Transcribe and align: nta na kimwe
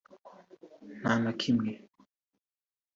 nta 0.99 1.13
na 1.23 1.31
kimwe 1.39 1.71